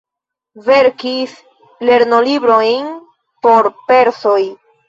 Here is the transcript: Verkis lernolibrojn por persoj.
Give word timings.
Verkis 0.69 1.35
lernolibrojn 1.89 2.91
por 3.47 3.71
persoj. 3.93 4.43